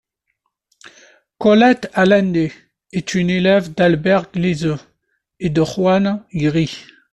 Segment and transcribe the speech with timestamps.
[1.37, 2.51] Colette Allendy
[2.91, 4.75] est une élève d'Albert Gleizes
[5.39, 6.85] et de Juan Gris.